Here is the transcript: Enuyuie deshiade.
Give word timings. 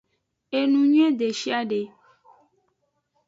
Enuyuie 0.59 1.07
deshiade. 1.19 1.81